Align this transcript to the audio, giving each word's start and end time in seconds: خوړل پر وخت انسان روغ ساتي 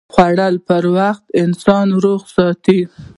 خوړل 0.13 0.55
پر 0.67 0.83
وخت 0.97 1.23
انسان 1.43 1.87
روغ 2.03 2.21
ساتي 2.35 2.79